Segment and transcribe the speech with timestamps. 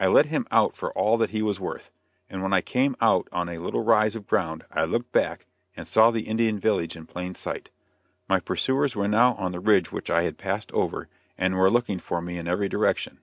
[0.00, 1.92] I let him out for all that he was worth,
[2.28, 5.46] and when I came out on a little rise of ground, I looked back,
[5.76, 7.70] and saw the Indian village in plain sight.
[8.28, 12.00] My pursuers were now on the ridge which I had passed over, and were looking
[12.00, 13.20] for me in every direction.